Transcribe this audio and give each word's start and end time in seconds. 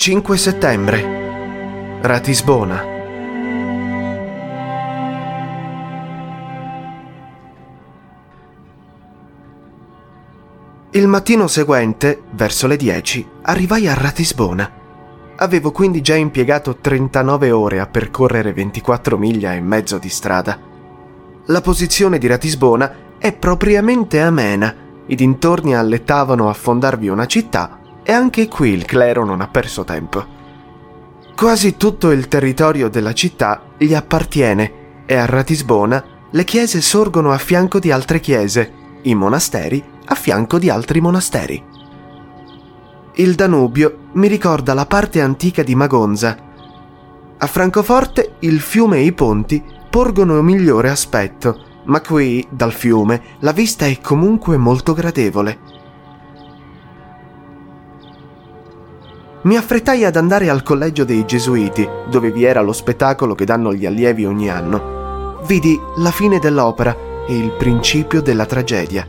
5 0.00 0.36
settembre. 0.36 1.98
Ratisbona. 2.02 2.84
Il 10.90 11.08
mattino 11.08 11.48
seguente, 11.48 12.22
verso 12.30 12.68
le 12.68 12.76
10, 12.76 13.28
arrivai 13.42 13.88
a 13.88 13.94
Ratisbona. 13.94 14.70
Avevo 15.34 15.72
quindi 15.72 16.00
già 16.00 16.14
impiegato 16.14 16.76
39 16.76 17.50
ore 17.50 17.80
a 17.80 17.88
percorrere 17.88 18.52
24 18.52 19.18
miglia 19.18 19.54
e 19.54 19.60
mezzo 19.60 19.98
di 19.98 20.08
strada. 20.08 20.60
La 21.46 21.60
posizione 21.60 22.18
di 22.18 22.28
Ratisbona 22.28 23.16
è 23.18 23.32
propriamente 23.32 24.20
amena. 24.20 24.72
I 25.06 25.16
dintorni 25.16 25.74
allettavano 25.74 26.48
a 26.48 26.54
fondarvi 26.54 27.08
una 27.08 27.26
città 27.26 27.77
e 28.08 28.12
anche 28.12 28.48
qui 28.48 28.70
il 28.70 28.86
clero 28.86 29.22
non 29.22 29.42
ha 29.42 29.48
perso 29.48 29.84
tempo. 29.84 30.24
Quasi 31.36 31.76
tutto 31.76 32.10
il 32.10 32.26
territorio 32.26 32.88
della 32.88 33.12
città 33.12 33.64
gli 33.76 33.92
appartiene 33.92 35.02
e 35.04 35.14
a 35.14 35.26
Ratisbona 35.26 36.02
le 36.30 36.44
chiese 36.44 36.80
sorgono 36.80 37.32
a 37.32 37.36
fianco 37.36 37.78
di 37.78 37.90
altre 37.90 38.18
chiese, 38.20 38.72
i 39.02 39.14
monasteri 39.14 39.84
a 40.06 40.14
fianco 40.14 40.58
di 40.58 40.70
altri 40.70 41.02
monasteri. 41.02 41.62
Il 43.16 43.34
Danubio 43.34 44.08
mi 44.12 44.26
ricorda 44.26 44.72
la 44.72 44.86
parte 44.86 45.20
antica 45.20 45.62
di 45.62 45.74
Magonza. 45.74 46.34
A 47.36 47.46
Francoforte 47.46 48.36
il 48.38 48.60
fiume 48.60 48.96
e 48.96 49.04
i 49.04 49.12
ponti 49.12 49.62
porgono 49.90 50.40
migliore 50.40 50.88
aspetto, 50.88 51.62
ma 51.84 52.00
qui, 52.00 52.46
dal 52.48 52.72
fiume, 52.72 53.22
la 53.40 53.52
vista 53.52 53.84
è 53.84 54.00
comunque 54.00 54.56
molto 54.56 54.94
gradevole. 54.94 55.76
Mi 59.40 59.56
affrettai 59.56 60.04
ad 60.04 60.16
andare 60.16 60.48
al 60.50 60.64
collegio 60.64 61.04
dei 61.04 61.24
Gesuiti, 61.24 61.88
dove 62.10 62.32
vi 62.32 62.42
era 62.42 62.60
lo 62.60 62.72
spettacolo 62.72 63.36
che 63.36 63.44
danno 63.44 63.72
gli 63.72 63.86
allievi 63.86 64.26
ogni 64.26 64.50
anno. 64.50 65.38
Vidi 65.46 65.78
la 65.98 66.10
fine 66.10 66.40
dell'opera 66.40 66.94
e 67.24 67.36
il 67.36 67.52
principio 67.52 68.20
della 68.20 68.46
tragedia. 68.46 69.06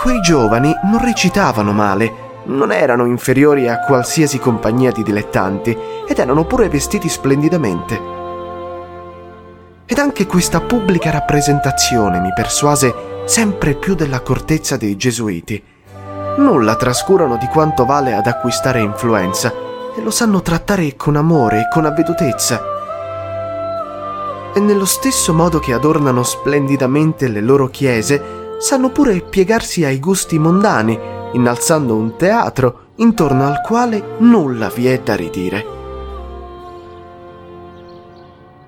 Quei 0.00 0.20
giovani 0.20 0.72
non 0.84 1.04
recitavano 1.04 1.72
male, 1.72 2.12
non 2.44 2.70
erano 2.70 3.06
inferiori 3.06 3.68
a 3.68 3.80
qualsiasi 3.80 4.38
compagnia 4.38 4.92
di 4.92 5.02
dilettanti 5.02 5.76
ed 6.06 6.16
erano 6.16 6.44
pure 6.44 6.68
vestiti 6.68 7.08
splendidamente. 7.08 8.14
Ed 9.84 9.98
anche 9.98 10.26
questa 10.26 10.60
pubblica 10.60 11.10
rappresentazione 11.10 12.20
mi 12.20 12.30
persuase 12.32 12.94
sempre 13.24 13.74
più 13.74 13.96
dell'accortezza 13.96 14.76
dei 14.76 14.96
Gesuiti 14.96 15.74
nulla 16.36 16.76
trascurano 16.76 17.36
di 17.36 17.46
quanto 17.46 17.84
vale 17.84 18.14
ad 18.14 18.26
acquistare 18.26 18.80
influenza 18.80 19.52
e 19.96 20.02
lo 20.02 20.10
sanno 20.10 20.42
trattare 20.42 20.94
con 20.96 21.16
amore 21.16 21.60
e 21.60 21.68
con 21.72 21.86
avvedutezza. 21.86 22.60
E 24.54 24.60
nello 24.60 24.84
stesso 24.84 25.32
modo 25.32 25.58
che 25.58 25.72
adornano 25.72 26.22
splendidamente 26.22 27.28
le 27.28 27.40
loro 27.40 27.68
chiese, 27.68 28.56
sanno 28.58 28.90
pure 28.90 29.20
piegarsi 29.20 29.84
ai 29.84 29.98
gusti 29.98 30.38
mondani, 30.38 30.98
innalzando 31.32 31.94
un 31.94 32.16
teatro 32.16 32.84
intorno 32.96 33.46
al 33.46 33.60
quale 33.60 34.16
nulla 34.18 34.68
vi 34.68 34.86
è 34.86 35.00
da 35.00 35.14
ridire. 35.14 35.74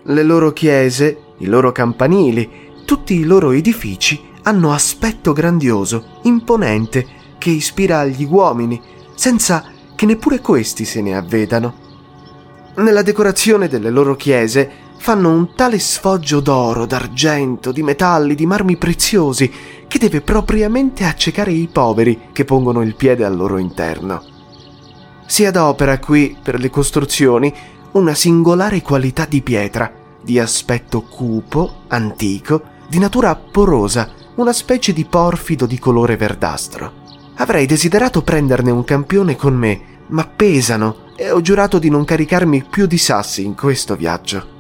Le 0.03 0.23
loro 0.23 0.53
chiese, 0.53 1.23
i 1.39 1.47
loro 1.47 1.73
campanili, 1.73 2.67
tutti 2.85 3.15
i 3.15 3.25
loro 3.25 3.51
edifici 3.51 4.19
hanno 4.43 4.73
aspetto 4.73 5.33
grandioso, 5.33 6.21
imponente, 6.23 7.07
che 7.39 7.51
ispira 7.51 8.01
agli 8.01 8.27
uomini, 8.29 8.81
senza 9.15 9.65
che 9.95 10.07
neppure 10.07 10.41
questi 10.41 10.85
se 10.85 11.01
ne 11.01 11.17
avvedano. 11.17 11.87
Nella 12.77 13.03
decorazione 13.03 13.69
delle 13.69 13.91
loro 13.91 14.15
chiese 14.15 14.87
fanno 14.99 15.31
un 15.31 15.55
tale 15.55 15.79
sfoggio 15.79 16.41
d'oro, 16.41 16.85
d'argento, 16.85 17.73
di 17.73 17.83
metalli, 17.83 18.35
di 18.35 18.47
marmi 18.47 18.77
preziosi, 18.77 19.51
che 19.89 19.99
deve 19.99 20.21
propriamente 20.21 21.05
accecare 21.05 21.53
i 21.53 21.69
poveri 21.73 22.29
che 22.33 22.45
pongono 22.45 22.83
il 22.83 22.95
piede 22.95 23.25
al 23.25 23.37
loro 23.37 23.59
interno. 23.59 24.23
Si 25.27 25.45
adopera 25.45 25.99
qui, 25.99 26.37
per 26.43 26.61
le 26.61 26.71
costruzioni, 26.71 27.53
una 27.93 28.15
singolare 28.15 28.83
qualità 28.83 29.25
di 29.25 29.41
pietra, 29.41 29.91
di 30.23 30.39
aspetto 30.39 31.03
cupo, 31.03 31.83
antico, 31.89 32.63
di 32.89 32.99
natura 32.99 33.35
porosa, 33.35 34.11
una 34.37 34.53
specie 34.53 34.93
di 34.93 35.05
porfido 35.05 35.67
di 35.67 35.79
colore 35.79 36.17
verdastro. 36.17 36.98
Avrei 37.41 37.67
desiderato 37.67 38.23
prenderne 38.23 38.71
un 38.73 38.85
campione 38.85 39.37
con 39.37 39.55
me, 39.55 39.81
ma 40.09 40.27
pesano 40.27 41.07
e 41.17 41.31
ho 41.31 41.41
giurato 41.41 41.79
di 41.79 41.89
non 41.89 42.05
caricarmi 42.05 42.65
più 42.69 42.87
di 42.87 42.99
sassi 42.99 43.45
in 43.45 43.55
questo 43.55 43.95
viaggio. 43.95 44.58